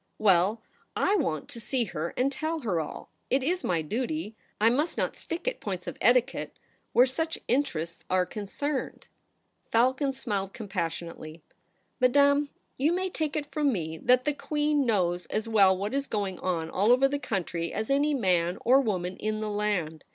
[0.17, 3.11] Well, / want to see her, and tell her all.
[3.29, 4.35] It is my duty.
[4.59, 6.57] I must not stick at points of etiquette
[6.91, 9.09] where such interests are concerned.'
[9.71, 11.43] Falcon smiled compassionately.'
[12.01, 16.07] Madame, you may take it from me that the Queen knows as well what is
[16.07, 20.03] going on all over the country as any man or woman in the land.